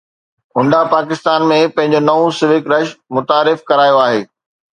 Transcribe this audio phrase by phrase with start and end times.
[0.55, 4.19] Honda Pakistan ۾ پنهنجو نئون Civic rush متعارف ڪرايو آهي